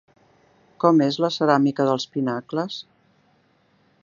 [0.83, 2.83] Com és la ceràmica dels pinacles?